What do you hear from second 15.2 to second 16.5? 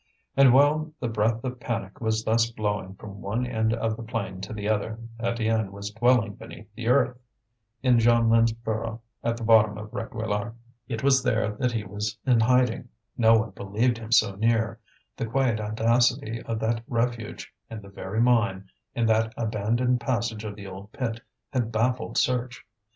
quiet audacity